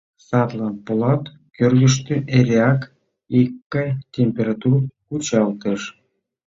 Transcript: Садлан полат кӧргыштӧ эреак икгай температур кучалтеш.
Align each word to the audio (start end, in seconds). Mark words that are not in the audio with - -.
Садлан 0.27 0.75
полат 0.85 1.23
кӧргыштӧ 1.55 2.15
эреак 2.37 2.81
икгай 3.39 3.89
температур 4.13 4.77
кучалтеш. 5.07 5.81